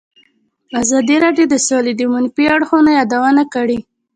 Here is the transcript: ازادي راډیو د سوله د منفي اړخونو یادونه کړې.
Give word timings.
ازادي 0.81 1.15
راډیو 1.23 1.45
د 1.49 1.55
سوله 1.67 1.91
د 1.97 2.01
منفي 2.13 2.45
اړخونو 2.55 2.89
یادونه 2.99 3.43
کړې. 3.53 3.79